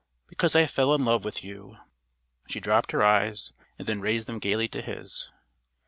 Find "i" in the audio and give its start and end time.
0.55-0.65